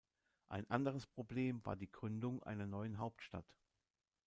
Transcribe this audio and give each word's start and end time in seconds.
Ein 0.49 0.67
anderes 0.67 1.05
Problem 1.05 1.63
war 1.63 1.75
die 1.75 1.91
Gründung 1.91 2.41
einer 2.41 2.65
neuen 2.65 2.97
Hauptstadt. 2.97 3.45